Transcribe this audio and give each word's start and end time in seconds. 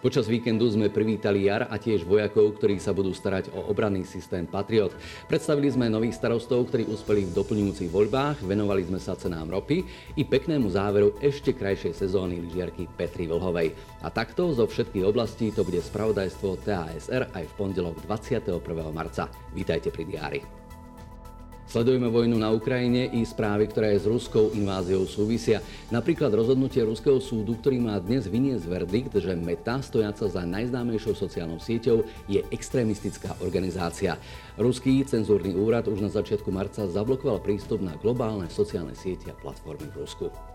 Počas 0.00 0.32
víkendu 0.32 0.64
sme 0.64 0.88
privítali 0.88 1.44
jar 1.44 1.68
a 1.68 1.76
tiež 1.76 2.08
vojakov, 2.08 2.56
ktorí 2.56 2.80
sa 2.80 2.96
budú 2.96 3.12
starať 3.12 3.52
o 3.52 3.68
obranný 3.68 4.08
systém 4.08 4.48
Patriot. 4.48 4.96
Predstavili 5.28 5.68
sme 5.68 5.92
nových 5.92 6.16
starostov, 6.16 6.72
ktorí 6.72 6.88
uspeli 6.88 7.28
v 7.28 7.36
doplňujúcich 7.36 7.92
voľbách, 7.92 8.40
venovali 8.40 8.88
sme 8.88 8.96
sa 8.96 9.12
cenám 9.12 9.52
ropy 9.52 9.84
i 10.16 10.24
peknému 10.24 10.72
záveru 10.72 11.20
ešte 11.20 11.52
krajšej 11.52 12.00
sezóny 12.00 12.40
lyžiarky 12.40 12.88
Petri 12.96 13.28
Vlhovej. 13.28 13.76
A 14.00 14.08
takto 14.08 14.48
zo 14.56 14.64
všetkých 14.64 15.04
oblastí 15.04 15.52
to 15.52 15.68
bude 15.68 15.84
spravodajstvo 15.84 16.64
TASR 16.64 17.36
aj 17.36 17.44
v 17.44 17.56
pondelok 17.60 18.00
21. 18.08 18.56
marca. 18.96 19.28
Vítajte 19.52 19.92
pri 19.92 20.08
diári. 20.08 20.59
Sledujeme 21.70 22.10
vojnu 22.10 22.34
na 22.34 22.50
Ukrajine 22.50 23.06
i 23.14 23.22
správy, 23.22 23.70
ktoré 23.70 23.94
s 23.94 24.02
ruskou 24.02 24.50
inváziou 24.58 25.06
súvisia. 25.06 25.62
Napríklad 25.94 26.34
rozhodnutie 26.34 26.82
ruského 26.82 27.22
súdu, 27.22 27.54
ktorý 27.62 27.78
má 27.78 27.94
dnes 28.02 28.26
vyniesť 28.26 28.66
verdikt, 28.66 29.14
že 29.14 29.38
Meta, 29.38 29.78
stojaca 29.78 30.26
za 30.26 30.42
najznámejšou 30.50 31.14
sociálnou 31.14 31.62
sieťou, 31.62 32.02
je 32.26 32.42
extrémistická 32.50 33.38
organizácia. 33.38 34.18
Ruský 34.58 35.06
cenzúrny 35.06 35.54
úrad 35.54 35.86
už 35.86 36.02
na 36.02 36.10
začiatku 36.10 36.50
marca 36.50 36.90
zablokoval 36.90 37.38
prístup 37.38 37.78
na 37.78 37.94
globálne 37.94 38.50
sociálne 38.50 38.98
siete 38.98 39.30
a 39.30 39.38
platformy 39.38 39.86
v 39.94 40.02
Rusku 40.02 40.49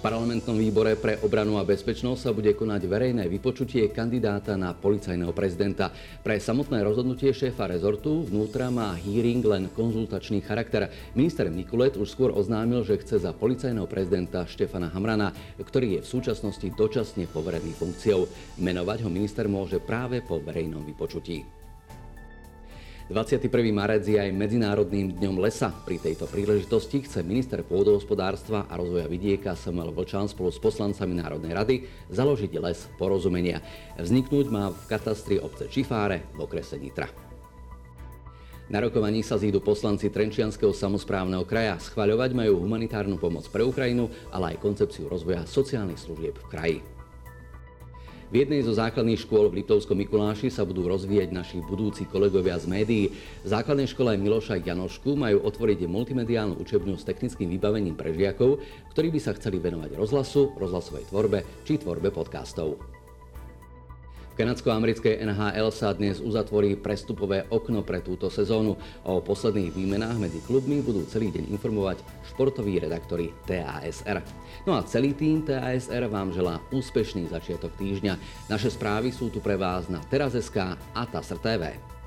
parlamentnom 0.00 0.56
výbore 0.56 0.96
pre 0.96 1.20
obranu 1.20 1.60
a 1.60 1.68
bezpečnosť 1.68 2.20
sa 2.24 2.30
bude 2.32 2.56
konať 2.56 2.88
verejné 2.88 3.28
vypočutie 3.28 3.92
kandidáta 3.92 4.56
na 4.56 4.72
policajného 4.72 5.30
prezidenta. 5.36 5.92
Pre 6.24 6.40
samotné 6.40 6.80
rozhodnutie 6.80 7.30
šéfa 7.36 7.68
rezortu 7.68 8.24
vnútra 8.24 8.72
má 8.72 8.96
hearing 8.96 9.44
len 9.44 9.68
konzultačný 9.68 10.40
charakter. 10.40 10.88
Minister 11.12 11.52
Mikulet 11.52 12.00
už 12.00 12.08
skôr 12.08 12.32
oznámil, 12.32 12.80
že 12.82 12.96
chce 12.96 13.20
za 13.20 13.36
policajného 13.36 13.84
prezidenta 13.84 14.48
Štefana 14.48 14.88
Hamrana, 14.88 15.36
ktorý 15.60 16.00
je 16.00 16.04
v 16.08 16.10
súčasnosti 16.18 16.66
dočasne 16.72 17.28
poverený 17.28 17.76
funkciou. 17.76 18.24
Menovať 18.56 19.04
ho 19.04 19.12
minister 19.12 19.46
môže 19.46 19.78
práve 19.84 20.24
po 20.24 20.40
verejnom 20.40 20.82
vypočutí. 20.82 21.60
21. 23.10 23.42
marec 23.74 24.06
je 24.06 24.14
aj 24.14 24.30
Medzinárodným 24.30 25.18
dňom 25.18 25.42
lesa. 25.42 25.74
Pri 25.82 25.98
tejto 25.98 26.30
príležitosti 26.30 27.02
chce 27.02 27.26
minister 27.26 27.58
pôdohospodárstva 27.66 28.70
a 28.70 28.78
rozvoja 28.78 29.10
vidieka 29.10 29.58
Samuel 29.58 29.90
Vlčan 29.90 30.30
spolu 30.30 30.54
s 30.54 30.62
poslancami 30.62 31.18
Národnej 31.18 31.50
rady 31.50 31.76
založiť 32.06 32.54
les 32.62 32.78
porozumenia. 33.02 33.66
Vzniknúť 33.98 34.46
má 34.54 34.70
v 34.70 34.86
katastri 34.86 35.42
obce 35.42 35.66
Čifáre 35.66 36.30
v 36.38 36.46
okrese 36.46 36.78
Nitra. 36.78 37.10
Na 38.70 38.78
rokovaní 38.78 39.26
sa 39.26 39.34
zídu 39.34 39.58
poslanci 39.58 40.06
Trenčianského 40.06 40.70
samozprávneho 40.70 41.42
kraja. 41.42 41.82
Schvaľovať 41.82 42.30
majú 42.30 42.62
humanitárnu 42.62 43.18
pomoc 43.18 43.42
pre 43.50 43.66
Ukrajinu, 43.66 44.06
ale 44.30 44.54
aj 44.54 44.62
koncepciu 44.62 45.10
rozvoja 45.10 45.42
sociálnych 45.50 45.98
služieb 45.98 46.38
v 46.38 46.46
kraji. 46.46 46.99
V 48.30 48.46
jednej 48.46 48.62
zo 48.62 48.70
základných 48.70 49.26
škôl 49.26 49.50
v 49.50 49.58
Liptovskom 49.58 49.98
Mikuláši 49.98 50.54
sa 50.54 50.62
budú 50.62 50.86
rozvíjať 50.86 51.34
naši 51.34 51.58
budúci 51.66 52.06
kolegovia 52.06 52.54
z 52.62 52.70
médií. 52.70 53.04
V 53.42 53.48
základnej 53.50 53.90
škole 53.90 54.14
Miloša 54.14 54.62
Janošku 54.62 55.18
majú 55.18 55.42
otvoriť 55.42 55.90
multimediálnu 55.90 56.54
učebňu 56.62 56.94
s 56.94 57.02
technickým 57.02 57.50
vybavením 57.50 57.98
pre 57.98 58.14
žiakov, 58.14 58.62
ktorí 58.94 59.10
by 59.10 59.18
sa 59.18 59.34
chceli 59.34 59.58
venovať 59.58 59.98
rozhlasu, 59.98 60.54
rozhlasovej 60.54 61.10
tvorbe 61.10 61.42
či 61.66 61.82
tvorbe 61.82 62.14
podcastov 62.14 62.89
kanadsko-americkej 64.38 65.22
NHL 65.26 65.68
sa 65.70 65.94
dnes 65.94 66.18
uzatvorí 66.18 66.78
prestupové 66.78 67.46
okno 67.50 67.82
pre 67.86 68.02
túto 68.02 68.30
sezónu. 68.30 68.78
O 69.06 69.22
posledných 69.22 69.74
výmenách 69.74 70.16
medzi 70.18 70.40
klubmi 70.42 70.82
budú 70.82 71.06
celý 71.06 71.30
deň 71.34 71.50
informovať 71.52 72.02
športoví 72.32 72.80
redaktori 72.80 73.30
TASR. 73.44 74.22
No 74.64 74.78
a 74.78 74.86
celý 74.86 75.14
tým 75.14 75.42
TASR 75.44 76.08
vám 76.08 76.32
želá 76.34 76.58
úspešný 76.70 77.28
začiatok 77.28 77.74
týždňa. 77.76 78.46
Naše 78.48 78.72
správy 78.72 79.14
sú 79.14 79.30
tu 79.30 79.38
pre 79.38 79.54
vás 79.58 79.86
na 79.86 80.02
Teraz.sk 80.08 80.74
a 80.74 81.02
TASR 81.06 81.38
TV. 81.42 81.99